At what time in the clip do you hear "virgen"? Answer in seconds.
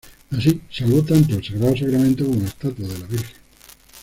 3.05-3.35